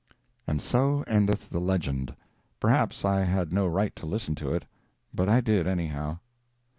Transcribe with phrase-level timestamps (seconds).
[0.47, 2.15] And so endeth the legend.
[2.59, 4.65] Perhaps I had no right to listen to it,
[5.13, 6.17] but I did, anyhow.